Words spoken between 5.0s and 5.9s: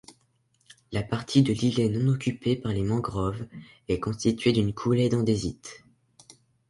d’andésite.